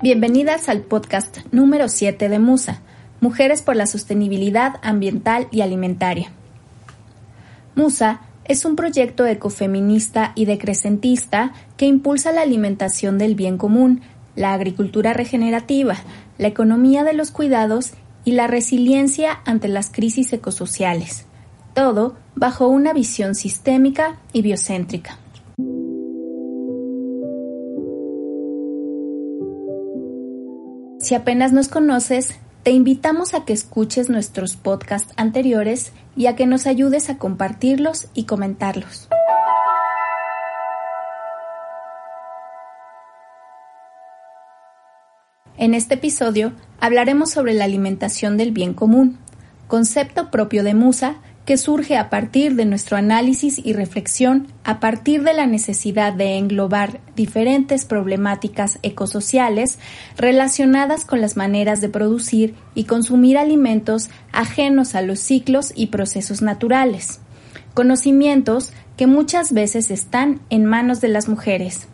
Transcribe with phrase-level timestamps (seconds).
[0.00, 2.82] Bienvenidas al podcast número 7 de Musa,
[3.20, 6.30] Mujeres por la Sostenibilidad Ambiental y Alimentaria.
[7.74, 14.02] Musa es un proyecto ecofeminista y decrecentista que impulsa la alimentación del bien común,
[14.36, 15.96] la agricultura regenerativa,
[16.38, 17.94] la economía de los cuidados
[18.24, 21.26] y la resiliencia ante las crisis ecosociales,
[21.74, 25.18] todo bajo una visión sistémica y biocéntrica.
[31.08, 36.44] Si apenas nos conoces, te invitamos a que escuches nuestros podcasts anteriores y a que
[36.44, 39.08] nos ayudes a compartirlos y comentarlos.
[45.56, 49.16] En este episodio hablaremos sobre la alimentación del bien común,
[49.66, 51.14] concepto propio de Musa
[51.48, 56.36] que surge a partir de nuestro análisis y reflexión a partir de la necesidad de
[56.36, 59.78] englobar diferentes problemáticas ecosociales
[60.18, 66.42] relacionadas con las maneras de producir y consumir alimentos ajenos a los ciclos y procesos
[66.42, 67.20] naturales,
[67.72, 71.88] conocimientos que muchas veces están en manos de las mujeres.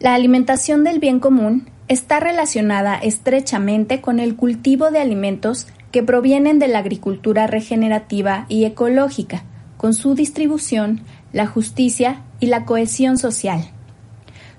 [0.00, 6.58] La alimentación del bien común está relacionada estrechamente con el cultivo de alimentos que provienen
[6.58, 9.44] de la agricultura regenerativa y ecológica,
[9.76, 13.68] con su distribución, la justicia y la cohesión social.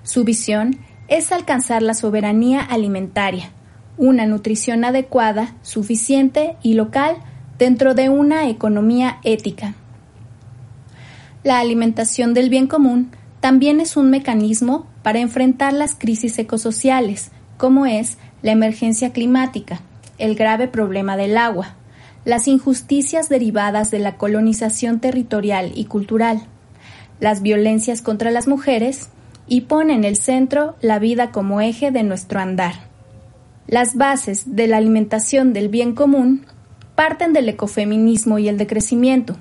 [0.04, 3.50] Su visión es alcanzar la soberanía alimentaria,
[3.96, 7.16] una nutrición adecuada, suficiente y local
[7.58, 9.74] dentro de una economía ética.
[11.42, 13.10] La alimentación del bien común
[13.40, 19.80] también es un mecanismo para enfrentar las crisis ecosociales, como es la emergencia climática,
[20.18, 21.74] el grave problema del agua,
[22.24, 26.42] las injusticias derivadas de la colonización territorial y cultural,
[27.20, 29.08] las violencias contra las mujeres
[29.46, 32.74] y pone en el centro la vida como eje de nuestro andar.
[33.66, 36.46] Las bases de la alimentación del bien común
[36.94, 39.36] parten del ecofeminismo y el decrecimiento.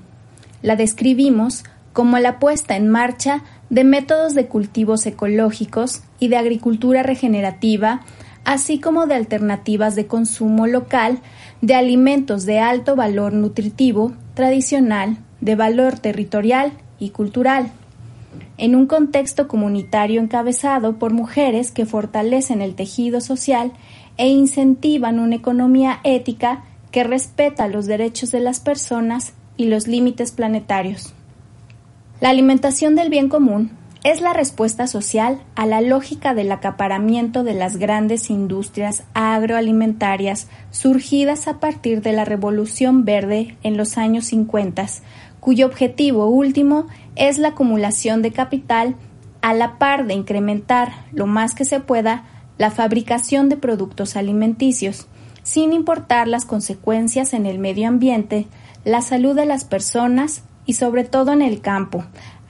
[0.62, 1.64] La describimos
[1.94, 8.02] como la puesta en marcha de métodos de cultivos ecológicos y de agricultura regenerativa
[8.46, 11.20] así como de alternativas de consumo local
[11.62, 17.72] de alimentos de alto valor nutritivo, tradicional, de valor territorial y cultural,
[18.58, 23.72] en un contexto comunitario encabezado por mujeres que fortalecen el tejido social
[24.18, 30.32] e incentivan una economía ética que respeta los derechos de las personas y los límites
[30.32, 31.14] planetarios.
[32.22, 33.72] La alimentación del bien común
[34.04, 41.48] es la respuesta social a la lógica del acaparamiento de las grandes industrias agroalimentarias surgidas
[41.48, 44.86] a partir de la Revolución Verde en los años 50,
[45.40, 48.96] cuyo objetivo último es la acumulación de capital
[49.42, 52.26] a la par de incrementar lo más que se pueda
[52.58, 55.08] la fabricación de productos alimenticios,
[55.44, 58.48] sin importar las consecuencias en el medio ambiente,
[58.84, 62.04] la salud de las personas y sobre todo en el campo,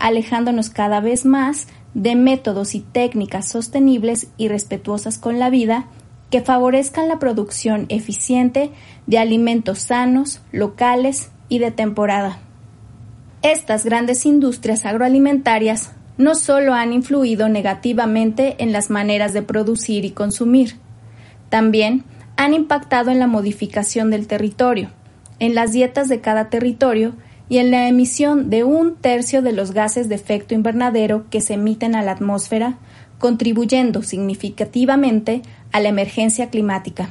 [0.04, 5.86] alejándonos cada vez más de métodos y técnicas sostenibles y respetuosas con la vida
[6.30, 8.72] que favorezcan la producción eficiente
[9.08, 12.40] de alimentos sanos, locales y de temporada.
[13.44, 20.12] Estas grandes industrias agroalimentarias no solo han influido negativamente en las maneras de producir y
[20.12, 20.76] consumir,
[21.48, 22.04] también
[22.36, 24.90] han impactado en la modificación del territorio,
[25.40, 27.14] en las dietas de cada territorio
[27.50, 31.56] y en la emisión de un tercio de los gases de efecto invernadero que se
[31.56, 32.78] emiten a la atmósfera,
[33.20, 37.10] contribuyendo significativamente a la emergencia climática.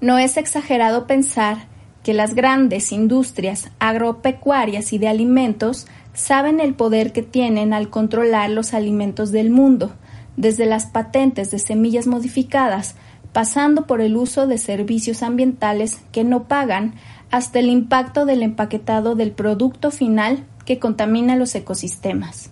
[0.00, 1.66] No es exagerado pensar
[2.02, 8.50] que las grandes industrias agropecuarias y de alimentos saben el poder que tienen al controlar
[8.50, 9.92] los alimentos del mundo,
[10.36, 12.96] desde las patentes de semillas modificadas,
[13.32, 16.94] pasando por el uso de servicios ambientales que no pagan
[17.34, 22.50] hasta el impacto del empaquetado del producto final que contamina los ecosistemas.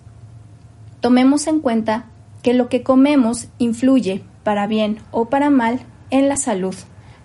[0.99, 2.07] Tomemos en cuenta
[2.41, 6.75] que lo que comemos influye, para bien o para mal, en la salud,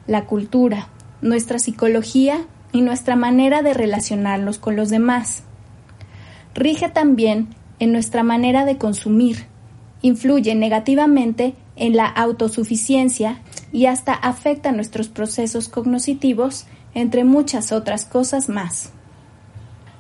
[0.07, 0.87] la cultura,
[1.21, 5.43] nuestra psicología y nuestra manera de relacionarnos con los demás.
[6.55, 7.49] Rige también
[7.81, 9.47] en nuestra manera de consumir,
[10.01, 13.41] influye negativamente en la autosuficiencia
[13.73, 18.93] y hasta afecta nuestros procesos cognitivos entre muchas otras cosas más.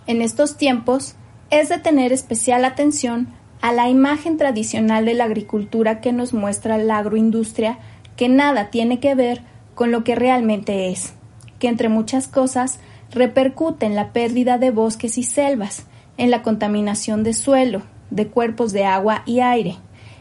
[0.06, 1.14] En estos tiempos
[1.50, 3.28] es de tener especial atención
[3.60, 7.78] a la imagen tradicional de la agricultura que nos muestra la agroindustria
[8.16, 9.42] que nada tiene que ver
[9.74, 11.14] con lo que realmente es,
[11.58, 12.80] que entre muchas cosas
[13.10, 15.86] repercute en la pérdida de bosques y selvas,
[16.16, 19.76] en la contaminación de suelo, de cuerpos de agua y aire,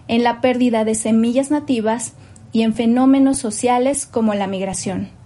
[0.07, 2.13] en la pérdida de semillas nativas
[2.51, 5.16] y en fenómenos sociales como la migración.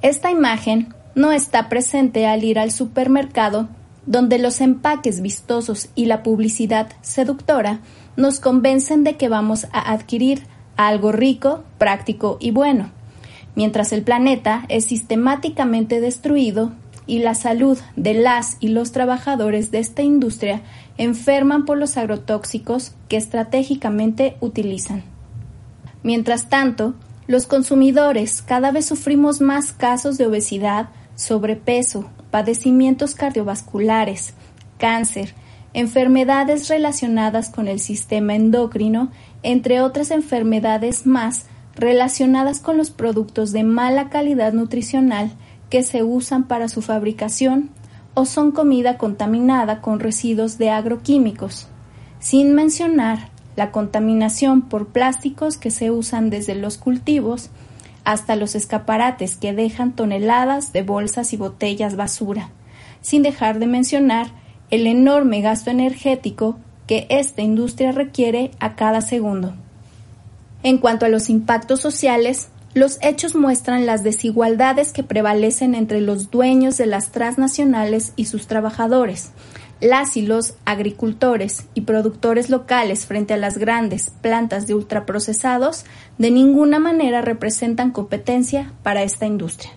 [0.00, 3.68] Esta imagen no está presente al ir al supermercado,
[4.06, 7.80] donde los empaques vistosos y la publicidad seductora
[8.16, 10.44] nos convencen de que vamos a adquirir
[10.76, 12.90] algo rico, práctico y bueno,
[13.56, 16.70] mientras el planeta es sistemáticamente destruido
[17.08, 20.62] y la salud de las y los trabajadores de esta industria
[20.96, 25.02] enferman por los agrotóxicos que estratégicamente utilizan.
[26.04, 26.94] Mientras tanto,
[27.28, 34.32] los consumidores cada vez sufrimos más casos de obesidad, sobrepeso, padecimientos cardiovasculares,
[34.78, 35.34] cáncer,
[35.74, 39.10] enfermedades relacionadas con el sistema endocrino,
[39.42, 41.44] entre otras enfermedades más
[41.76, 45.30] relacionadas con los productos de mala calidad nutricional
[45.68, 47.68] que se usan para su fabricación
[48.14, 51.68] o son comida contaminada con residuos de agroquímicos,
[52.20, 53.28] sin mencionar
[53.58, 57.50] la contaminación por plásticos que se usan desde los cultivos
[58.04, 62.50] hasta los escaparates que dejan toneladas de bolsas y botellas basura,
[63.00, 64.28] sin dejar de mencionar
[64.70, 66.56] el enorme gasto energético
[66.86, 69.54] que esta industria requiere a cada segundo.
[70.62, 76.30] En cuanto a los impactos sociales, los hechos muestran las desigualdades que prevalecen entre los
[76.30, 79.32] dueños de las transnacionales y sus trabajadores,
[79.80, 85.84] las y los agricultores y productores locales frente a las grandes plantas de ultraprocesados
[86.18, 89.72] de ninguna manera representan competencia para esta industria.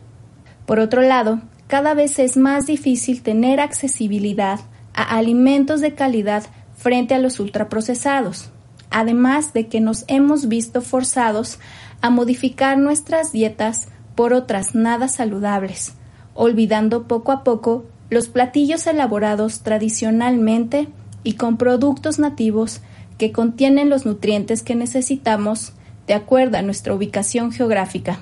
[0.65, 4.59] Por otro lado, cada vez es más difícil tener accesibilidad
[4.93, 6.43] a alimentos de calidad
[6.75, 8.49] frente a los ultraprocesados,
[8.89, 11.59] además de que nos hemos visto forzados
[12.01, 15.93] a modificar nuestras dietas por otras nada saludables,
[16.33, 20.89] olvidando poco a poco los platillos elaborados tradicionalmente
[21.23, 22.81] y con productos nativos
[23.17, 25.71] que contienen los nutrientes que necesitamos
[26.07, 28.19] de acuerdo a nuestra ubicación geográfica.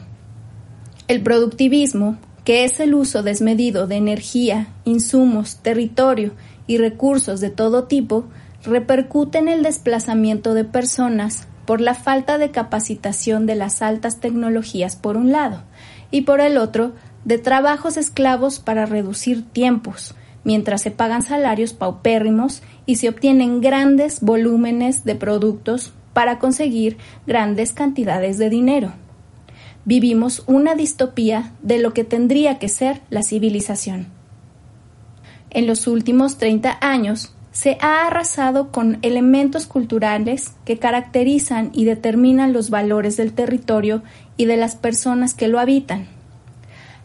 [1.08, 6.34] El productivismo, que es el uso desmedido de energía, insumos, territorio
[6.68, 8.26] y recursos de todo tipo,
[8.64, 14.96] repercute en el desplazamiento de personas por la falta de capacitación de las altas tecnologías
[14.96, 15.64] por un lado
[16.12, 16.94] y por el otro
[17.26, 24.22] de trabajos esclavos para reducir tiempos, mientras se pagan salarios paupérrimos y se obtienen grandes
[24.22, 28.94] volúmenes de productos para conseguir grandes cantidades de dinero.
[29.86, 34.08] Vivimos una distopía de lo que tendría que ser la civilización.
[35.50, 42.54] En los últimos 30 años se ha arrasado con elementos culturales que caracterizan y determinan
[42.54, 44.04] los valores del territorio
[44.38, 46.19] y de las personas que lo habitan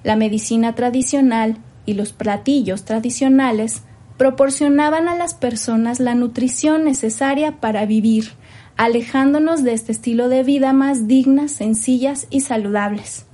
[0.04, 1.56] la medicina tradicional
[1.86, 3.82] y los platillos tradicionales
[4.16, 8.32] proporcionaban a las personas la nutrición necesaria para vivir,
[8.76, 13.26] alejándonos de este estilo de vida más dignas, sencillas y saludables.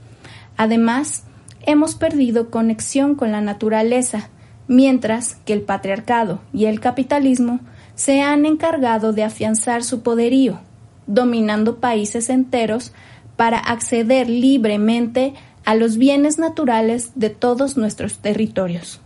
[0.57, 1.25] Además,
[1.63, 4.31] hemos perdido conexión con la naturaleza,
[4.69, 7.61] mientras que el patriarcado y el capitalismo
[7.95, 10.61] se han encargado de afianzar su poderío,
[11.07, 12.93] dominando países enteros
[13.37, 15.35] para acceder libremente
[15.71, 19.01] a los bienes naturales de todos nuestros territorios.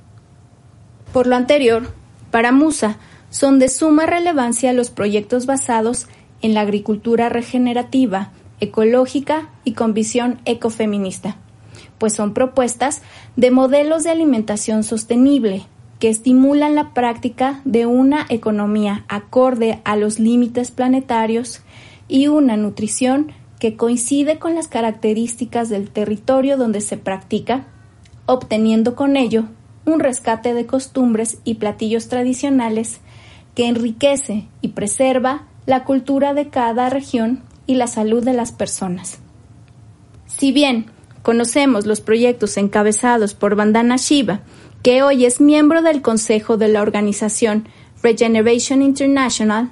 [1.12, 1.92] Por lo anterior,
[2.30, 2.96] para Musa
[3.28, 6.06] son de suma relevancia los proyectos basados
[6.40, 8.30] en la agricultura regenerativa,
[8.60, 11.36] ecológica y con visión ecofeminista,
[11.98, 13.02] pues son propuestas
[13.36, 15.66] de modelos de alimentación sostenible
[15.98, 21.60] que estimulan la práctica de una economía acorde a los límites planetarios
[22.08, 27.64] y una nutrición que coincide con las características del territorio donde se practica,
[28.26, 29.44] obteniendo con ello
[29.86, 33.00] un rescate de costumbres y platillos tradicionales
[33.54, 39.20] que enriquece y preserva la cultura de cada región y la salud de las personas.
[40.26, 40.90] Si bien
[41.22, 44.40] conocemos los proyectos encabezados por Bandana Shiva,
[44.82, 47.66] que hoy es miembro del consejo de la organización
[48.02, 49.70] Regeneration International,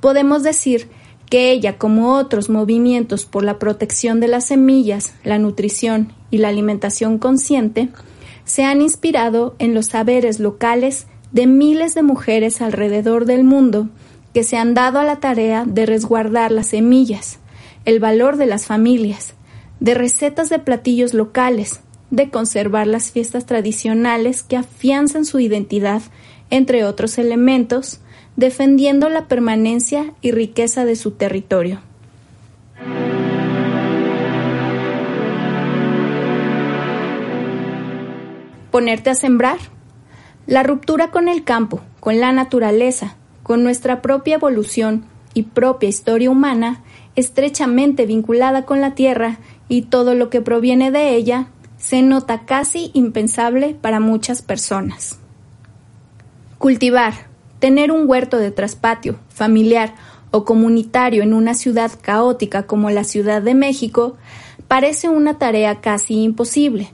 [0.00, 0.88] podemos decir
[1.32, 6.48] que ella, como otros movimientos por la protección de las semillas, la nutrición y la
[6.48, 7.88] alimentación consciente,
[8.44, 13.88] se han inspirado en los saberes locales de miles de mujeres alrededor del mundo
[14.34, 17.38] que se han dado a la tarea de resguardar las semillas,
[17.86, 19.32] el valor de las familias,
[19.80, 26.02] de recetas de platillos locales, de conservar las fiestas tradicionales que afianzan su identidad,
[26.50, 28.01] entre otros elementos,
[28.36, 31.80] defendiendo la permanencia y riqueza de su territorio.
[38.70, 39.58] Ponerte a sembrar.
[40.46, 46.30] La ruptura con el campo, con la naturaleza, con nuestra propia evolución y propia historia
[46.30, 46.82] humana,
[47.14, 51.46] estrechamente vinculada con la tierra y todo lo que proviene de ella,
[51.76, 55.18] se nota casi impensable para muchas personas.
[56.58, 57.31] Cultivar,
[57.62, 59.94] tener un huerto de traspatio, familiar
[60.32, 64.16] o comunitario en una ciudad caótica como la Ciudad de México
[64.66, 66.92] parece una tarea casi imposible,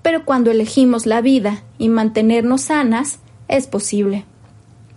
[0.00, 3.18] pero cuando elegimos la vida y mantenernos sanas,
[3.48, 4.24] es posible.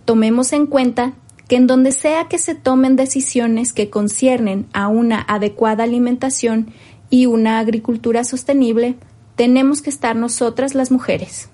[0.06, 1.12] Tomemos en cuenta
[1.48, 6.72] que en donde sea que se tomen decisiones que conciernen a una adecuada alimentación
[7.10, 8.96] y una agricultura sostenible,
[9.36, 11.50] tenemos que estar nosotras las mujeres.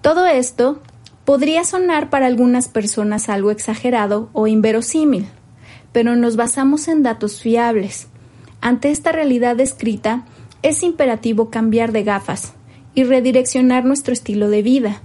[0.00, 0.80] Todo esto
[1.30, 5.26] podría sonar para algunas personas algo exagerado o inverosímil,
[5.92, 8.08] pero nos basamos en datos fiables.
[8.60, 10.24] Ante esta realidad descrita,
[10.64, 12.54] es imperativo cambiar de gafas
[12.96, 15.02] y redireccionar nuestro estilo de vida,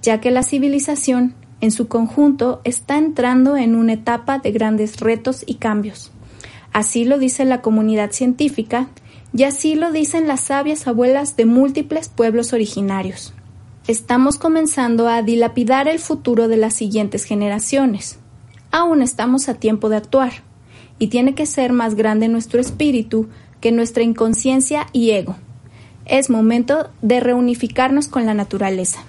[0.00, 5.42] ya que la civilización en su conjunto está entrando en una etapa de grandes retos
[5.44, 6.12] y cambios.
[6.72, 8.86] Así lo dice la comunidad científica
[9.36, 13.34] y así lo dicen las sabias abuelas de múltiples pueblos originarios.
[13.86, 18.18] Estamos comenzando a dilapidar el futuro de las siguientes generaciones.
[18.70, 20.32] Aún estamos a tiempo de actuar,
[20.98, 23.28] y tiene que ser más grande nuestro espíritu
[23.60, 25.36] que nuestra inconsciencia y ego.
[26.06, 29.04] Es momento de reunificarnos con la naturaleza.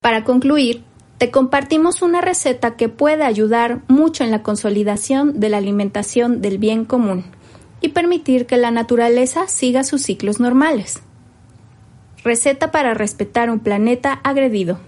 [0.00, 0.84] Para concluir,
[1.18, 6.58] te compartimos una receta que puede ayudar mucho en la consolidación de la alimentación del
[6.58, 7.24] bien común
[7.82, 11.02] y permitir que la naturaleza siga sus ciclos normales.
[12.24, 14.78] Receta para respetar un planeta agredido.